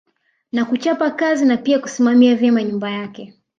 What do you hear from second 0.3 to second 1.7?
Na kuchapa kazi na